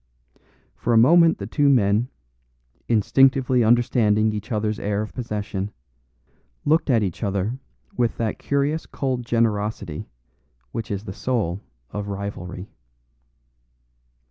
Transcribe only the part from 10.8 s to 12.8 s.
is the soul of rivalry.